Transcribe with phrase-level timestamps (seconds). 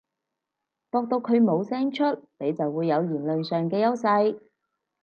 [0.89, 4.39] 駁到佢冇聲出，你就會有言論上嘅優勢